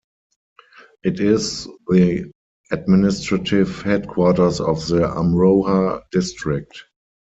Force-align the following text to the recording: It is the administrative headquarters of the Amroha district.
It 1.03 1.19
is 1.19 1.67
the 1.87 2.31
administrative 2.71 3.83
headquarters 3.83 4.59
of 4.59 4.87
the 4.87 5.01
Amroha 5.01 6.01
district. 6.11 6.85